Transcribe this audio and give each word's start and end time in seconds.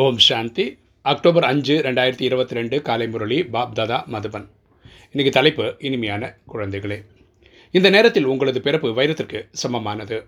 ஓம் 0.00 0.18
சாந்தி. 0.18 0.64
October 1.02 1.44
அஞ்சு 1.44 1.74
ரெண்டாயிரத்தி 1.86 2.24
இருபத்தி 2.28 2.54
ரெண்டு 2.54 2.76
காலை 2.82 3.08
முரளி 3.08 3.38
பாப் 3.54 3.74
தாதா 3.74 3.98
மதுபன். 4.14 4.44
இன்றைக்கு 5.12 5.32
தலைப்பு 5.36 5.64
இனிமையான 5.78 6.38
குழந்தைகளே. 6.54 6.98
இந்த 7.70 7.90
நேரத்தில் 7.90 8.24
உங்களது 8.24 8.60
பிறப்பு 8.60 8.88
வைரத்திற்கு 8.98 9.40
சமமானது. 9.62 10.18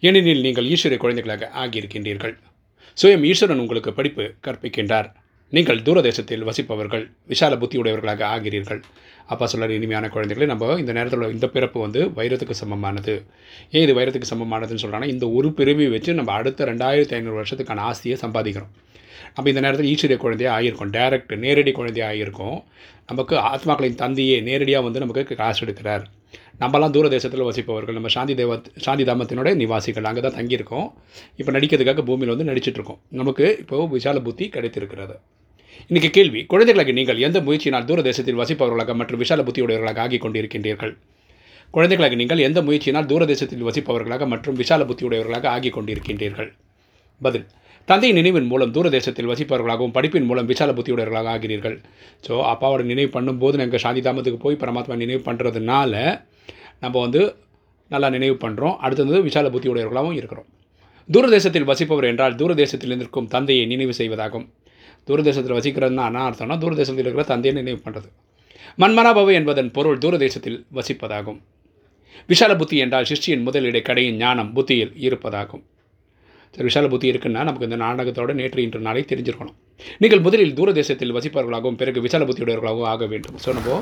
ஏனெனில் 0.00 0.40
நீங்கள் 0.40 0.64
ஈஸ்வரிய 0.64 0.96
குழந்தைகளாக 0.96 1.50
ஆகியிருக்கின்றீர்கள். 1.62 2.34
சுயம் 3.02 3.26
ஈஸ்வரன் 3.30 3.58
உங்களுக்கு 3.58 3.92
படிப்பு 3.92 4.26
கற்பிக்கின்றார். 4.46 5.10
நீங்கள் 5.48 5.82
தூரதேசத்தில் 5.82 6.46
வசிப்பவர்கள் 6.46 7.04
விசால 7.32 7.56
புத்தியுடையவர்களாக 7.56 8.22
ஆகிறீர்கள். 8.34 8.80
அப்பா 9.26 9.46
சொல்கிற 9.46 9.74
இனிமையான 9.74 10.06
குழந்தைகளே 10.14 10.46
நம்ம 10.46 10.72
இந்த 10.78 10.92
நேரத்தில் 10.92 11.32
இந்த 11.32 11.48
பிறப்பு 11.48 11.80
வந்து 11.80 12.00
வைரத்துக்கு 12.18 12.60
சமமானது. 12.62 13.14
ஏன் 13.70 13.84
இது 13.88 13.94
வைரத்துக்கு 14.00 14.32
சமமானதுன்னு 14.34 14.84
சொல்கிறாங்கன்னா 14.84 15.12
இந்த 15.16 15.28
ஒரு 15.30 15.52
பிறவி 15.52 15.88
வச்சு 15.88 16.14
நம்ம 16.14 16.32
அடுத்த 16.32 16.64
ரெண்டாயிரத்தி 16.64 17.16
ஐநூறு 17.18 17.42
வருஷத்துக்கான 17.42 17.84
ஆஸ்தியை 17.90 18.16
சம்பாதிக்கிறோம். 18.26 18.74
நம்ம 19.36 19.50
இந்த 19.52 19.60
நேரத்தில் 19.64 19.88
ஈஸ்வரிய 19.92 20.18
குழந்தையாக 20.20 20.54
ஆகியிருக்கோம் 20.58 20.92
டைரக்ட் 20.96 21.32
நேரடி 21.44 21.72
குழந்தையாக 21.78 22.10
ஆகியிருக்கோம் 22.12 22.58
நமக்கு 23.10 23.34
ஆத்மாக்களின் 23.50 23.98
தந்தையே 24.02 24.36
நேரடியாக 24.46 24.84
வந்து 24.86 25.02
நமக்கு 25.04 25.36
காசு 25.40 25.60
எடுக்கிறார். 25.64 26.04
நம்மலாம் 26.62 26.94
தூரதேசத்தில் 26.94 27.46
வசிப்பவர்கள். 27.48 27.96
நம்ம 27.98 28.10
சாந்தி 28.14 28.34
தேவ 28.40 28.52
சாந்தி 28.84 29.04
தாமத்தினோட 29.08 29.48
நிவாசிகள். 29.62 30.06
அங்கே 30.10 30.22
தான் 30.26 30.36
தங்கியிருக்கோம். 30.38 30.86
இப்போ 31.40 31.52
நடிக்கிறதுக்காக 31.56 32.04
பூமியில் 32.10 32.32
வந்து 32.34 32.48
நடிச்சிட்ருக்கோம் 32.50 33.00
நமக்கு 33.20 33.46
இப்போது 33.62 33.90
விசால 33.96 34.20
புத்தி 34.28 34.46
கிடைத்திருக்கிறது. 34.56 35.16
இன்றைக்கி 35.90 36.10
கேள்வி 36.16 36.40
குழந்தைகளுக்கு 36.52 36.98
நீங்கள் 36.98 37.22
எந்த 37.26 37.38
முயற்சியினால் 37.46 37.88
தூரதேசத்தில் 37.90 38.40
வசிப்பவர்களாக 38.42 38.94
மற்றும் 39.00 39.20
விஷால 39.22 39.42
புத்தியுடையவர்களாக 39.48 40.00
ஆகி 40.06 40.18
கொண்டிருக்கின்றீர்கள் 40.24 40.94
குழந்தைகளாக 41.74 42.16
நீங்கள் 42.22 42.44
எந்த 42.48 42.58
முயற்சியினால் 42.68 43.10
தூரதேசத்தில் 43.10 43.66
வசிப்பவர்களாக 43.68 44.26
மற்றும் 44.32 44.58
விஷால 44.60 44.84
புத்தியுடையவர்களாக 44.90 45.48
ஆகி 45.56 45.70
கொண்டிருக்கின்றீர்கள் 45.76 46.50
பதில். 47.20 47.46
தந்தை 47.88 48.08
நினைவின் 48.12 48.48
மூலம் 48.50 48.72
தூரதேசத்தில் 48.76 49.28
வசிப்பவர்களாகவும் 49.32 49.94
படிப்பின் 49.96 50.28
மூலம் 50.30 50.48
விசால 50.50 50.72
புத்தியுடையவர்களாக 50.72 51.30
ஆகிறீர்கள். 51.34 51.76
ஸோ 52.26 52.32
அப்பாவோட 52.52 52.82
நினைவு 52.92 53.10
பண்ணும்போது 53.16 53.56
நாங்கள் 53.62 53.82
சாந்தி 53.84 54.02
தாமத்துக்கு 54.06 54.40
போய் 54.44 54.60
பரமாத்மா 54.62 54.96
நினைவு 55.02 55.22
பண்ணுறதுனால 55.28 55.94
நம்ம 56.84 56.94
வந்து 57.04 57.20
நல்லா 57.90 58.08
நினைவு 58.16 58.36
பண்ணுறோம் 58.44 58.76
அடுத்தது 58.86 59.22
விசால 59.28 59.50
புத்தியுடையவர்களாகவும் 59.54 60.18
இருக்கிறோம். 60.20 60.48
தூரதேசத்தில் 61.08 61.68
வசிப்பவர் 61.70 62.08
என்றால் 62.10 62.36
தூரதேசத்தில் 62.40 62.94
இருக்கும் 62.96 63.28
தந்தையை 63.34 63.64
நினைவு 63.72 63.94
செய்வதாகும். 64.00 64.46
தூரதேசத்தில் 65.08 65.56
வசிக்கிறதுனா 65.58 66.06
என்ன 66.10 66.24
அர்த்தம்னா 66.28 66.56
தூரதேசத்தில் 66.62 67.06
இருக்கிற 67.06 67.24
தந்தையை 67.32 67.54
நினைவு 67.60 67.80
பண்ணுறது 67.84 68.08
மன்மனாபவை 68.82 69.32
என்பதன் 69.40 69.70
பொருள் 69.76 70.00
தூரதேசத்தில் 70.04 70.58
வசிப்பதாகும். 70.78 71.38
விஷால 72.30 72.52
புத்தி 72.60 72.76
என்றால் 72.84 73.08
சிஷ்டியின் 73.10 73.44
முதலிடை 73.46 73.82
கடையின் 73.88 74.20
ஞானம் 74.22 74.52
புத்தியில் 74.56 74.92
இருப்பதாகும். 75.06 75.62
சரி 76.56 76.66
விஷால 76.68 76.88
புத்தி 76.92 77.06
இருக்குன்னா 77.12 77.40
நமக்கு 77.46 77.66
இந்த 77.68 77.78
நாடகத்தோட 77.84 78.32
நேற்று 78.40 78.60
இன்று 78.66 78.80
நாளை 78.86 79.02
தெரிஞ்சிருக்கணும். 79.10 79.56
நீங்கள் 80.02 80.22
முதலில் 80.26 80.54
தூரதேசத்தில் 80.58 81.14
வசிப்பவர்களாகவும் 81.16 81.78
பிறகு 81.80 82.00
விசால 82.04 82.24
புத்தியுடையவர்களாகவும் 82.28 82.88
ஆக 82.92 83.06
வேண்டும். 83.12 83.36
ஸோ 83.44 83.52
நம்ம 83.58 83.78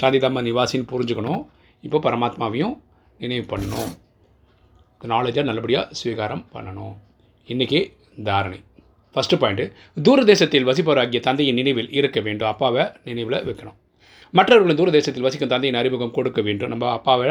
சாந்திதாம 0.00 0.42
நிவாசின்னு 0.48 0.86
புரிஞ்சுக்கணும். 0.92 1.42
இப்போ 1.86 1.98
பரமாத்மாவையும் 2.06 2.74
நினைவு 3.24 3.46
பண்ணணும். 3.52 3.92
இந்த 4.96 5.12
நாலேஜை 5.14 5.44
நல்லபடியாக 5.50 5.86
ஸ்வீகாரம் 6.00 6.44
பண்ணணும். 6.54 6.94
இன்றைக்கி 7.52 7.80
தாரணை. 8.28 8.60
ஃபஸ்ட்டு 9.14 9.38
பாயிண்ட்டு 9.42 9.64
தூரதேசத்தில் 10.06 10.68
வசிப்பவராகிய 10.70 11.20
தந்தையின் 11.28 11.58
நினைவில் 11.60 11.90
இருக்க 12.00 12.18
வேண்டும். 12.26 12.50
அப்பாவை 12.52 12.84
நினைவில் 13.08 13.40
வைக்கணும். 13.48 13.78
மற்றவர்களும் 14.38 14.78
தூரதேசத்தில் 14.80 15.26
வசிக்கும் 15.26 15.52
தந்தையின் 15.54 15.80
அறிமுகம் 15.80 16.14
கொடுக்க 16.18 16.40
வேண்டும். 16.46 16.70
நம்ம 16.74 16.92
அப்பாவை 16.98 17.26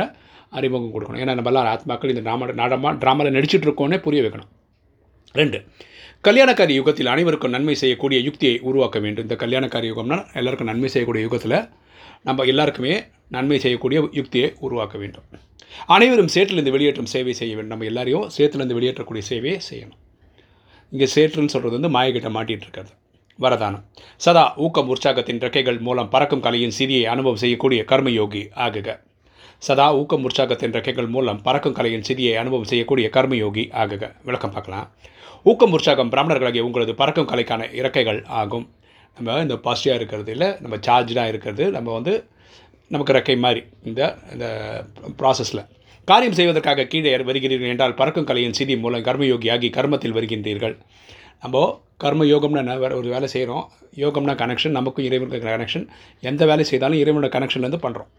அறிமுகம் 0.59 0.93
கொடுக்கணும். 0.95 1.21
ஏன்னா 1.23 1.33
நம்மளாம் 1.39 1.71
ஆத்மாக்கள் 1.75 2.11
இந்த 2.13 2.23
ட்ராமா 2.27 2.45
ட்ராமா 2.59 2.91
ட்ராமாவில் 3.03 3.35
நடிச்சிட்டு 3.37 3.67
இருக்கோன்னே 3.67 3.97
புரிய 4.07 4.21
வைக்கணும். 4.25 4.51
ரெண்டு 5.37 5.59
கல்யாணக்காரி 6.25 6.73
யுகத்தில் 6.79 7.09
அனைவருக்கும் 7.13 7.53
நன்மை 7.55 7.75
செய்யக்கூடிய 7.75 8.17
யுக்தியை 8.25 8.57
உருவாக்க 8.69 8.97
வேண்டும். 8.99 9.23
இந்த 9.27 9.35
கல்யாணக்காரி 9.43 9.87
யுகம்னா 9.91 10.17
எல்லாருக்கும் 10.39 10.69
நன்மை 10.71 10.89
செய்யக்கூடிய 10.93 11.21
யுகத்தில் 11.27 11.55
நம்ம 12.27 12.43
எல்லாருக்குமே 12.51 12.93
நன்மை 13.35 13.57
செய்யக்கூடிய 13.63 13.99
யுக்தியை 14.19 14.49
உருவாக்க 14.65 14.97
வேண்டும். 14.97 15.25
அனைவரும் 15.95 16.29
சேற்றிலிருந்து 16.35 16.73
வெளியேற்றும் 16.75 17.09
சேவை 17.13 17.33
செய்ய 17.39 17.53
வேண்டும். 17.55 17.73
நம்ம 17.73 17.87
எல்லாரையும் 17.91 18.27
சேற்றிலிருந்து 18.35 18.77
வெளியேற்றக்கூடிய 18.79 19.23
சேவையை 19.31 19.57
செய்யணும். 19.69 19.99
இங்கே 20.91 21.07
சேற்றுன்னு 21.15 21.53
சொல்கிறது 21.55 21.75
வந்து 21.77 21.91
மாயக்கிட்ட 21.97 22.31
மாட்டிகிட்டு 22.37 22.65
இருக்கிறது. 22.67 22.93
வரதானம். 23.39 23.83
சதா 24.25 24.45
ஊக்கம் 24.65 24.91
உற்சாகத்தின் 24.95 25.41
ரெக்கைகள் 25.45 25.79
மூலம் 25.87 26.11
பறக்கும் 26.15 26.45
கலையின் 26.47 26.77
சிதியை 26.79 27.05
அனுபவம் 27.15 27.41
செய்யக்கூடிய 27.43 27.81
கர்மயோகி 27.91 28.43
ஆகுக. 28.67 28.89
சதா 29.65 29.85
ஊக்கம் 29.97 30.23
உற்சாகத்தின் 30.27 30.73
ரெக்கைகள் 30.75 31.09
மூலம் 31.15 31.41
பறக்கும் 31.45 31.75
கலையின் 31.75 32.05
சிதியை 32.07 32.31
அனுபவம் 32.39 32.69
செய்யக்கூடிய 32.71 33.07
கர்மயோகி 33.15 33.63
ஆகுக. 33.81 34.03
விளக்கம் 34.27 34.53
பார்க்கலாம். 34.55 34.87
ஊக்கம் 35.49 35.73
உற்சாகம் 35.75 36.09
பிராமணர்களாகிய 36.13 36.63
உங்களது 36.67 36.93
பறக்கும் 37.01 37.29
கலைக்கான 37.31 37.67
இறக்கைகள் 37.79 38.19
ஆகும். 38.41 38.65
நம்ம 39.17 39.37
இந்த 39.45 39.55
பாசிட்டிவாக 39.65 39.99
இருக்கிறது 39.99 40.31
இல்லை 40.35 40.49
நம்ம 40.63 40.75
சார்ஜாக 40.87 41.31
இருக்கிறது 41.33 41.65
நம்ம 41.75 41.89
வந்து 41.97 42.13
நமக்கு 42.93 43.15
ரெக்கை 43.17 43.35
மாதிரி 43.45 43.61
இந்த 43.89 44.01
இந்த 44.33 44.47
ப்ராசஸில் 45.19 45.63
காரியம் 46.07 46.37
செய்வதற்காக 46.39 46.87
கீழே 46.93 47.13
வருகிறீர்கள் 47.29 47.71
என்றால் 47.73 47.95
பறக்கும் 48.01 48.27
கலையின் 48.31 48.57
சிதி 48.59 48.77
மூலம் 48.85 49.05
கர்மயோகியாகி 49.07 49.69
கர்மத்தில் 49.77 50.15
வருகின்றீர்கள். 50.17 50.75
நம்ம 51.43 51.61
கர்ம 52.03 52.25
யோகம்னா 52.33 52.61
என்ன? 52.63 52.75
வேறு 52.83 52.97
ஒரு 53.01 53.09
வேலை 53.15 53.27
செய்கிறோம் 53.35 53.65
யோகம்னா 54.03 54.35
கனெக்ஷன் 54.43 54.77
நமக்கும் 54.79 55.07
இறைவனுக்கு 55.09 55.47
கனெக்ஷன் 55.47 55.87
எந்த 56.31 56.43
வேலை 56.51 56.65
செய்தாலும் 56.71 57.01
இறைவனோட 57.03 57.29
கனெக்ஷன்லேருந்து 57.37 57.83
பண்ணுறோம் 57.85 58.11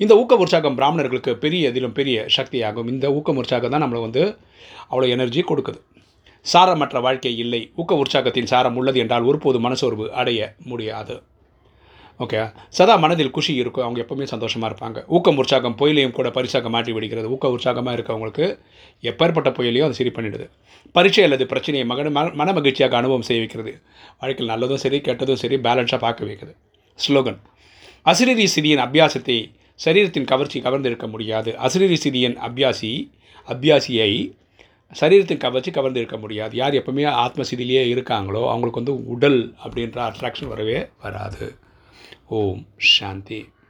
இந்த 0.00 0.12
ஊக்க 0.20 0.34
உற்சாகம் 0.44 0.76
பிராமணர்களுக்கு 0.78 1.32
பெரிய 1.44 1.70
இதிலும் 1.72 1.94
பெரிய 1.98 2.26
சக்தியாகும். 2.36 2.88
இந்த 2.94 3.06
ஊக்க 3.18 3.38
உற்சாகம் 3.42 3.72
தான் 3.74 3.84
நம்மளை 3.84 4.02
வந்து 4.06 4.22
அவ்வளோ 4.90 5.06
எனர்ஜி 5.14 5.42
கொடுக்குது. 5.50 5.80
சாரமற்ற 6.46 6.96
வாழ்க்கை 7.06 7.32
இல்லை. 7.44 7.62
ஊக்க 7.80 7.94
உற்சாகத்தின் 8.02 8.50
சாரம் 8.50 8.76
உள்ளது 8.80 8.98
என்றால் 9.04 9.24
ஒருபோது 9.30 9.60
மனசோர்வு 9.66 10.04
அடைய 10.20 10.40
முடியாது. 10.70 11.16
ஓகே 12.20 12.38
சதா 12.76 12.94
மனதில் 13.04 13.32
குஷி 13.36 13.54
இருக்கும். 13.62 13.84
அவங்க 13.86 13.98
எப்போவுமே 14.02 14.26
சந்தோஷமாக 14.32 14.68
இருப்பாங்க. 14.70 14.98
ஊக்கம் 15.16 15.38
உற்சாகம் 15.40 15.76
புயலையும் 15.80 16.14
கூட 16.18 16.28
பரிசாக 16.36 16.68
மாற்றி 16.74 16.92
விடுகிறது. 16.96 17.26
ஊக்க 17.34 17.50
உற்சாகமாக 17.56 17.96
இருக்கவங்களுக்கு 17.96 18.46
எப்பேற்பட்ட 19.10 19.50
புயலையும் 19.58 19.86
அது 19.88 19.98
சரி 19.98 20.12
பண்ணிடுது. 20.18 20.46
பரீட்சை 20.94 21.24
அல்லது 21.26 21.46
பிரச்சனையை 21.52 21.86
மகன 21.90 22.12
மன 22.40 22.48
மகிழ்ச்சியாக 22.58 22.96
அனுபவம் 23.00 23.26
செய்ய 23.28 23.42
வைக்கிறது. 23.42 23.74
வாழ்க்கையில் 24.20 24.52
நல்லதும் 24.52 24.82
சரி 24.84 25.00
கெட்டதும் 25.08 25.42
சரி 25.42 25.58
பேலன்ஸாக 25.66 26.00
பார்க்க 26.06 26.30
வைக்கிறது. 26.30 26.54
ஸ்லோகன் 26.98 27.38
அசிரதி 28.10 28.46
சிறியின் 28.54 28.84
அபியாசத்தை 28.86 29.38
சரீரத்தின் 29.84 30.24
கவர்ச்சி 30.24 30.60
கவர்ந்திருக்க 30.60 31.08
முடியாது. 31.08 31.50
அசிரதி 31.52 31.96
சிதியின் 32.04 32.36
அபியாசி 32.48 33.10
அபியாசியை 33.48 34.32
சரீரத்தின் 35.00 35.36
கவர்ச்சி 35.36 35.70
கவர்ந்து 35.70 36.00
இருக்க 36.00 36.18
முடியாது. 36.18 36.56
யார் 36.56 36.72
எப்பவுமே 36.72 37.04
ஆத்மசிதிலேயே 37.26 37.82
இருக்காங்களோ 37.94 38.42
அவங்களுக்கு 38.48 38.82
வந்து 38.82 39.06
உடல் 39.06 39.54
அப்படின்ற 39.64 39.98
அட்ராக்ஷன் 40.08 40.46
வரவே 40.46 40.86
வராது. 41.02 41.54
ஓம் 42.26 42.66
சாந்தி. 42.76 43.48